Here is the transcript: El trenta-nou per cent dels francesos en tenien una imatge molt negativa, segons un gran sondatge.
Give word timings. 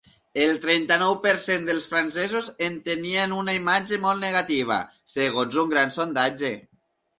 El 0.43 0.53
trenta-nou 0.61 1.11
per 1.25 1.33
cent 1.43 1.67
dels 1.69 1.85
francesos 1.91 2.47
en 2.69 2.79
tenien 2.89 3.37
una 3.41 3.55
imatge 3.59 4.01
molt 4.07 4.25
negativa, 4.25 4.81
segons 5.19 5.63
un 5.67 5.73
gran 5.77 5.97
sondatge. 6.01 6.55